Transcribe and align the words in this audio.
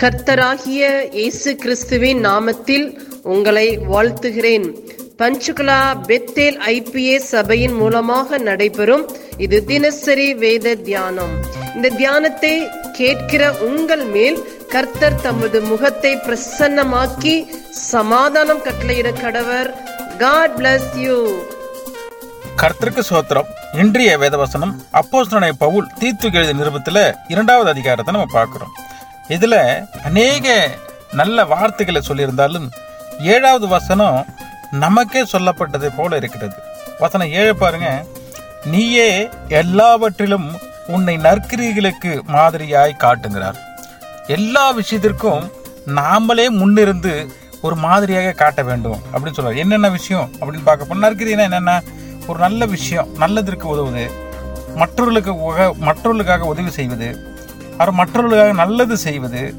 கர்த்தராகிய 0.00 0.82
இயேசு 1.18 1.50
கிறிஸ்துவின் 1.62 2.18
நாமத்தில் 2.26 2.84
உங்களை 3.34 3.66
வாழ்த்துகிறேன். 3.90 4.66
பஞ்சுகுலா 5.20 5.78
பெத்தேல் 6.08 6.58
ஐபிஏ 6.72 7.16
சபையின் 7.30 7.76
மூலமாக 7.80 8.38
நடைபெறும் 8.48 9.04
இது 9.44 9.58
தினசரி 9.70 10.28
வேத 10.42 10.74
தியானம். 10.88 11.32
இந்த 11.76 11.90
தியானத்தை 12.00 12.52
கேட்கிற 12.98 13.42
உங்கள் 13.68 14.04
மேல் 14.14 14.38
கர்த்தர் 14.74 15.20
தமது 15.26 15.60
முகத்தை 15.70 16.12
பிரசன்னமாக்கி 16.26 17.34
சமாதானம் 17.90 18.64
கட்டளையிட 18.66 19.12
கடவர். 19.24 19.70
காட் 20.24 20.56
பிளஸ் 20.58 20.90
யூ 21.04 21.18
கர்த்தருக்கு 22.62 23.04
சோத்திரம். 23.12 23.48
இன்றைய 23.82 24.10
வேதவசனம் 24.24 24.74
அப்போஸ்தனை 25.00 25.52
பவுல் 25.64 25.88
தீத்து 26.02 26.26
எழுதிய 26.36 26.56
நிருபத்துல 26.60 26.98
இரண்டாவது 27.34 27.70
அதிகாரத்தை 27.74 28.12
நம்ம 28.16 28.28
பார்க்கிறோம். 28.38 28.74
இதுல 29.28 29.56
அநேக 30.04 30.46
நல்ல 31.12 31.44
வார்த்தைகளை 31.44 32.02
சொல்லியிருந்தாலும் 32.08 32.68
ஏழாவது 33.18 33.68
வசனம் 33.68 34.18
நமக்கே 34.70 35.22
சொல்லப்பட்டதை 35.32 35.88
போல 35.96 36.16
இருக்கிறது. 36.16 36.56
வசனம் 36.98 37.30
ஏழு 37.30 37.56
பாருங்க. 37.56 38.04
நீயே 38.64 39.28
எல்லாவற்றிலும் 39.48 40.48
உன்னை 40.86 41.16
நற்கிரிகளுக்கு 41.16 42.22
மாதிரியாய் 42.26 43.00
காட்டுங்கிறார் 43.04 43.58
எல்லா 44.26 44.70
விஷயத்திற்கும் 44.70 45.52
நாமளே 45.86 46.46
முன்னிருந்து 46.60 47.14
ஒரு 47.62 47.76
மாதிரியாக 47.76 48.32
காட்ட 48.32 48.62
வேண்டும் 48.62 49.00
அப்படின்னு 49.12 49.36
சொல்றாரு. 49.36 49.56
என்னென்ன 49.56 49.88
விஷயம் 49.88 50.30
அப்படின்னு 50.40 50.64
பார்க்க 50.64 50.84
போனால் 50.84 51.04
நற்கிரினா 51.04 51.46
என்னென்ன 51.50 51.82
ஒரு 52.26 52.38
நல்ல 52.38 52.66
விஷயம் 52.66 53.08
நல்லதற்கு 53.20 53.66
உதவுது 53.74 54.04
மற்றவர்களுக்கு 54.74 55.32
உக 55.40 55.74
மற்றவர்களுக்காக 55.78 56.44
உதவி 56.44 56.70
செய்வது 56.70 57.08
அப்புறம் 57.76 57.94
மற்றவர்களுக்காக 57.94 58.52
நல்லது 58.52 58.96
செய்வது 58.96 59.54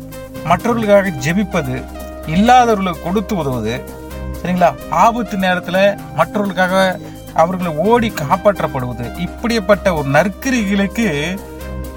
மற்றவர்களுக்காக 0.45 1.09
ஜெபிப்பது 1.25 1.83
இல்லாதவர்களுக்கு 2.25 3.03
கொடுத்து 3.03 3.35
உதவுது 3.35 3.81
சரிங்களா? 4.41 4.75
ஆபத்து 4.89 5.37
நேரத்தில் 5.37 5.97
மற்றவர்களுக்காக 6.15 6.99
அவர்களை 7.33 7.75
ஓடி 7.75 8.13
காப்பாற்றப்படுவது 8.15 9.19
இப்படிப்பட்ட 9.19 9.93
ஒரு 9.93 10.09
நற்கிரிகளுக்கு 10.09 11.07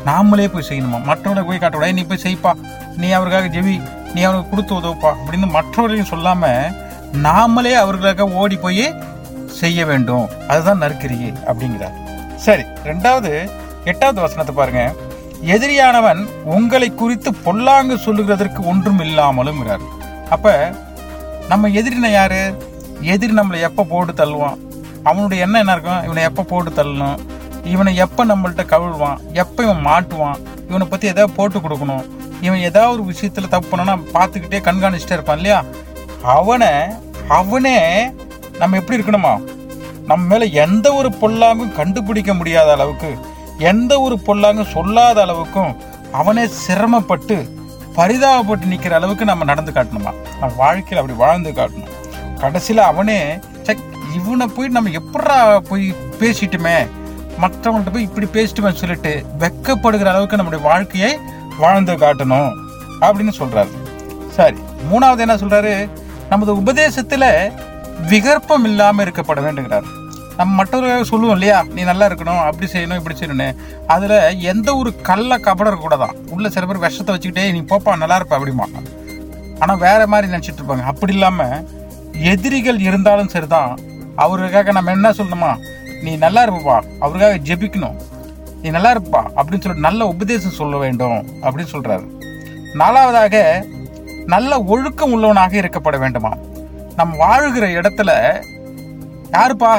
நாமளே 0.07 0.47
போய் 0.53 0.69
செய்யணுமா? 0.69 0.99
மற்றவங்களை 1.05 1.45
போய் 1.47 1.59
காட்டக்கூடாது 1.59 1.93
நீ 1.93 2.03
போய் 2.03 2.25
செய்ப்பா. 2.27 2.53
நீ 2.97 3.11
அவருக்காக 3.11 3.47
ஜெபி. 3.47 3.83
நீ 4.15 4.23
அவருக்கு 4.23 4.51
கொடுத்து 4.51 4.75
உதவுப்பா. 4.75 5.11
அப்படின்னு 5.13 5.49
மற்றவர்களையும் 5.51 6.13
சொல்லாமல் 6.15 6.73
நாமளே 7.23 7.73
அவர்களுக்காக 7.75 8.33
ஓடி 8.33 8.57
போய் 8.57 8.95
செய்ய 9.47 9.87
வேண்டும். 9.87 10.29
அதுதான் 10.49 10.83
நற்கிரியை 10.83 11.31
அப்படிங்கிறார். 11.47 11.97
சரி 12.37 12.63
ரெண்டாவது 12.63 13.51
எட்டாவது 13.85 14.21
வசனத்தை 14.21 14.55
பாருங்கள் 14.55 15.09
எதிரியானவன் 15.45 16.29
உங்களை 16.45 16.95
குறித்து 16.95 17.35
பொல்லாங்கு 17.35 17.95
சொல்லுகிறதற்கு 17.95 18.65
ஒன்றும் 18.65 18.99
இல்லாமலும்ங்கிறார் 18.99 19.81
அப்ப 20.31 20.73
நம்ம 21.49 21.69
எதிரின 21.69 22.09
யாரு? 22.09 22.57
எதிரி 23.01 23.33
நம்மளை 23.33 23.61
எப்ப 23.61 23.85
போட்டு 23.85 24.13
தள்ளுவான்? 24.13 24.59
அவனுடைய 25.03 25.45
எண்ணம் 25.45 25.61
என்ன 25.61 25.73
இருக்கும்? 25.73 26.03
இவனை 26.03 26.23
எப்ப 26.23 26.43
போட்டு 26.43 26.71
தள்ளணும்? 26.71 27.19
இவனை 27.65 27.97
எப்ப 27.97 28.27
நம்மள்ட்ட 28.27 28.65
கவிழ்வான்? 28.65 29.17
எப்ப 29.33 29.63
இவன் 29.63 29.87
மாட்டுவான்? 29.87 30.37
இவனை 30.69 30.87
பத்தி 30.87 31.07
ஏதாவது 31.07 31.37
போட்டு 31.37 31.59
கொடுக்கணும். 31.59 32.05
இவன் 32.41 32.59
ஏதாவது 32.59 33.03
ஒரு 33.03 33.15
விஷயத்துல 33.15 33.49
தப்பு 33.49 33.77
பண்ணனா 33.77 34.03
பார்த்துக்கிட்டே 34.15 34.61
கண்காணிச்சுட்டே 34.69 35.13
இருப்பான் 35.13 35.37
இல்லையா? 35.37 35.65
அவனை 36.23 36.69
அவனே 37.29 38.11
நம்ம 38.59 38.77
எப்படி 38.77 39.03
இருக்கணுமா? 39.03 39.43
நம்ம 40.07 40.27
மேல 40.27 40.45
எந்த 40.45 40.93
ஒரு 40.93 41.09
பொல்லாங்கும் 41.09 41.73
கண்டுபிடிக்க 41.73 42.35
முடியாத 42.35 42.73
அளவுக்கு 42.73 43.19
எந்த 43.61 44.01
ஒரு 44.01 44.21
பொருளாங்க 44.27 44.71
சொல்லாத 44.71 45.25
அளவுக்கும் 45.25 45.77
அவனே 46.13 46.47
சிரமப்பட்டு 46.47 47.37
பரிதாபப்பட்டு 47.97 48.65
நிற்கிற 48.65 48.95
அளவுக்கு 48.95 49.25
நம்ம 49.25 49.45
நடந்து 49.45 49.73
காட்டணுமா? 49.73 50.13
நம்ம 50.41 50.55
வாழ்க்கையில் 50.57 50.99
அப்படி 50.99 51.19
வாழ்ந்து 51.19 51.51
காட்டணும். 51.51 51.95
கடைசியில் 52.41 52.83
அவனே 52.83 53.39
சக் 53.63 53.83
இவனை 54.15 54.47
போய் 54.47 54.69
நம்ம 54.69 54.91
எப்படா 54.91 55.61
போய் 55.61 55.95
பேசிட்டுமே 56.21 56.87
மற்றவங்கள்ட்ட 57.39 57.91
போய் 57.91 58.03
இப்படி 58.03 58.27
பேசிட்டுமே 58.27 58.73
சொல்லிட்டு 58.73 59.25
வெக்கப்படுகிற 59.39 60.05
அளவுக்கு 60.05 60.37
நம்முடைய 60.37 60.65
வாழ்க்கையை 60.65 61.19
வாழ்ந்து 61.59 61.93
காட்டணும் 61.93 62.51
அப்படின்னு 63.01 63.33
சொல்கிறாரு 63.39 63.69
சரி 64.29 64.57
மூணாவது 64.91 65.19
என்ன 65.19 65.37
சொல்கிறாரு 65.37 65.91
நமது 66.29 66.57
உபதேசத்தில் 66.57 67.53
விகற்பம் 68.09 68.65
இல்லாமல் 68.65 69.07
இருக்கப்பட 69.07 69.41
வேண்டுங்கிறார் 69.41 69.89
நம்ம 70.41 70.53
மற்றவர்களுக்காக 70.59 71.07
சொல்லுவோம் 71.11 71.37
இல்லையா? 71.37 71.57
நீ 71.77 71.83
நல்லா 71.91 72.05
இருக்கணும் 72.09 72.43
அப்படி 72.49 72.67
செய்யணும் 72.75 72.99
இப்படி 73.01 73.17
செய்யணும்னு. 73.19 73.49
அதில் 73.95 74.39
எந்த 74.53 74.69
ஒரு 74.77 74.91
கள்ள 75.09 75.39
கபடம் 75.39 75.69
இருக்கக்கூடாதான் 75.71 76.15
உள்ள 76.35 76.49
சில 76.55 76.67
பேர் 76.67 76.85
விஷத்தை 76.85 77.15
வச்சுக்கிட்டே 77.15 77.45
நீ 77.57 77.61
போப்பா 77.73 77.97
நல்லா 78.03 78.17
இருப்ப 78.17 78.39
அப்படிமா. 78.39 78.67
ஆனால் 79.59 79.83
வேற 79.87 80.07
மாதிரி 80.07 80.33
நினச்சிட்டு 80.35 80.61
இருப்பாங்க. 80.61 80.85
அப்படி 80.93 81.13
இல்லாமல் 81.13 81.67
எதிரிகள் 82.33 82.79
இருந்தாலும் 82.89 83.33
சரிதான். 83.35 83.73
அவருக்காக 84.17 84.73
நம்ம 84.77 84.91
என்ன 84.91 85.11
சொல்லணுமா? 85.11 85.51
நீ 86.05 86.17
நல்லா 86.25 86.43
இருப்பா 86.47 86.77
அவருக்காக 87.05 87.37
ஜெபிக்கணும். 87.49 87.99
நீ 88.63 88.71
நல்லா 88.71 88.91
இருப்பா 88.95 89.21
அப்படின்னு 89.37 89.63
சொல்லிட்டு 89.65 89.89
நல்ல 89.89 90.07
உபதேசம் 90.15 90.59
சொல்ல 90.63 90.77
வேண்டும் 90.77 91.19
அப்படின்னு 91.45 91.73
சொல்கிறாரு 91.75 92.07
நாலாவதாக 92.81 93.37
நல்ல 94.35 94.53
ஒழுக்கம் 94.73 95.13
உள்ளவனாக 95.13 95.55
இருக்கப்பட 95.61 95.99
வேண்டுமா? 95.99 96.33
நம் 96.97 97.17
வாழ்கிற 97.25 97.67
இடத்துல 97.81 98.11
யாருப்பா? 99.37 99.73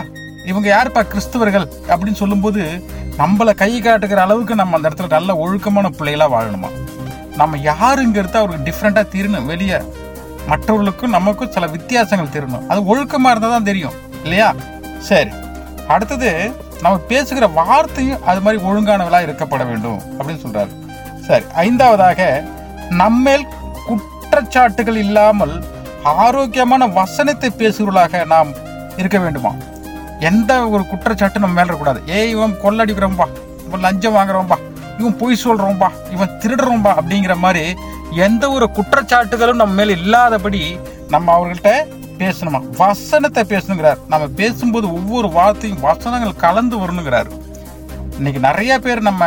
இவங்க 0.46 0.68
யாருப்பா 0.76 1.02
கிறிஸ்தவர்கள் 1.02 1.68
அப்படின்னு 1.88 2.14
சொல்லும்போது 2.14 2.84
நம்மளை 3.18 3.54
கை 3.54 3.82
காட்டுகிற 3.82 4.22
அளவுக்கு 4.22 4.56
நம்ம 4.56 4.76
அந்த 4.76 4.90
இடத்துல 4.90 5.10
நல்ல 5.10 5.36
ஒழுக்கமான 5.36 5.90
பிள்ளைகளாக 5.90 6.34
வாழணுமா? 6.36 6.70
நம்ம 7.36 7.58
யாருங்கிறது 7.58 8.38
அவருக்கு 8.38 8.68
டிஃப்ரெண்ட்டாக 8.70 9.06
தீரணும். 9.14 9.46
வெளியே 9.46 9.78
மற்றவர்களுக்கும் 10.48 11.10
நமக்கும் 11.10 11.52
சில 11.52 11.68
வித்தியாசங்கள் 11.68 12.34
தெரியணும் 12.36 12.68
அது 12.68 12.86
ஒழுக்கமாக 12.86 13.32
இருந்தால் 13.32 13.52
தான் 13.52 13.64
தெரியும். 13.64 13.94
இல்லையா? 14.24 14.54
சரி. 14.98 15.32
அடுத்தது 15.88 16.52
நம்ம 16.82 16.98
பேசுகிற 16.98 17.48
வார்த்தையும் 17.48 18.24
அது 18.24 18.42
மாதிரி 18.42 18.64
ஒழுங்கானவளாக 18.64 19.26
இருக்கப்பட 19.28 19.68
வேண்டும் 19.68 20.02
அப்படின்னு 20.18 20.44
சொல்கிறாரு 20.46 20.72
சரி. 21.28 21.46
ஐந்தாவதாக 21.56 22.44
நம்மேல் 22.90 23.48
குற்றச்சாட்டுகள் 23.88 24.96
இல்லாமல் 24.96 25.64
ஆரோக்கியமான 26.04 26.88
வசனத்தை 26.88 27.50
பேசுகிறவர்களாக 27.58 28.26
நாம் 28.26 28.52
இருக்க 28.96 29.18
வேண்டுமா? 29.20 29.54
எந்த 30.30 30.52
ஒரு 30.70 30.84
குற்றச்சாட்டு 30.88 31.40
நம்ம 31.40 31.56
மேல 31.62 31.70
இருக்கக்கூடாது. 31.70 32.02
ஏய் 32.18 32.30
இவன் 32.30 32.60
கொள்ளடிக்கிறோம்பா 32.64 33.28
இவன் 33.68 33.84
லஞ்சம் 33.86 34.16
வாங்குறோம்பா 34.16 34.58
இவன் 35.00 35.18
பொய் 35.18 35.42
சொல்றோம்பா 35.44 35.90
இவன் 36.12 36.38
திருடுறோம்பா 36.42 36.92
அப்படிங்கிற 37.00 37.36
மாதிரி 37.38 37.64
எந்த 38.26 38.44
ஒரு 38.52 38.70
குற்றச்சாட்டுகளும் 38.78 39.62
நம்ம 39.62 39.74
மேல 39.74 39.92
இல்லாதபடி 39.92 40.80
நம்ம 41.08 41.28
அவர்கள்ட்ட 41.38 41.72
பேசணுமா? 42.22 42.60
வசனத்தை 42.78 43.44
பேசணுங்கிறார். 43.44 44.00
நம்ம 44.08 44.28
பேசும்போது 44.28 44.94
ஒவ்வொரு 44.94 45.30
வார்த்தையும் 45.30 45.80
வசனங்கள் 45.80 46.36
கலந்து 46.36 46.78
வரணுங்கிறார். 46.78 47.30
இன்னைக்கு 48.18 48.40
நிறைய 48.40 48.80
பேர் 48.80 49.02
நம்ம 49.02 49.26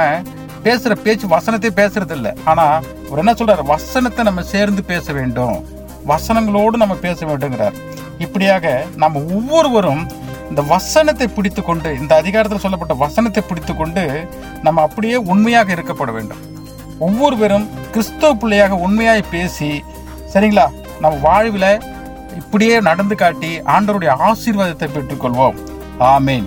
பேசுற 0.64 0.92
பேச்சு 0.94 1.26
வசனத்தை 1.28 1.70
பேசுறது 1.76 2.10
இல்லை 2.10 2.32
ஆனா 2.44 2.66
அவர் 3.08 3.22
என்ன 3.22 3.32
சொல்றாரு? 3.32 3.64
வசனத்தை 3.64 4.24
நம்ம 4.24 4.42
சேர்ந்து 4.42 4.84
பேச 4.84 5.12
வேண்டும். 5.12 5.56
வசனங்களோடு 6.08 6.76
நம்ம 6.82 6.94
பேச 7.06 7.26
வேண்டுங்கிறார். 7.26 7.78
இப்படியாக 8.18 8.84
நம்ம 8.96 9.20
ஒவ்வொருவரும் 9.36 10.04
இந்த 10.48 10.62
வசனத்தை 10.62 11.28
பிடித்து 11.28 11.62
கொண்டு 11.62 11.90
இந்த 12.00 12.12
அதிகாரத்தில் 12.16 12.62
சொல்லப்பட்ட 12.64 12.94
வசனத்தை 12.94 13.42
பிடித்து 13.48 13.76
கொண்டு 13.76 14.28
நம்ம 14.62 14.82
அப்படியே 14.82 15.16
உண்மையாக 15.16 15.72
இருக்கப்பட 15.74 16.12
வேண்டும். 16.12 16.42
ஒவ்வொரு 16.98 17.36
பேரும் 17.36 17.66
கிறிஸ்தவ 17.90 18.34
பிள்ளையாக 18.34 18.74
உண்மையாக 18.74 19.22
பேசி 19.30 19.84
சரிங்களா? 20.34 20.66
நம்ம 21.00 21.16
வாழ்வில் 21.16 21.70
இப்படியே 22.40 22.80
நடந்து 22.80 23.14
காட்டி 23.16 23.60
ஆண்டவருடைய 23.60 24.12
ஆசீர்வாதத்தை 24.28 24.88
பெற்றுக்கொள்வோம். 24.96 25.58
ஆமீன். 26.14 26.46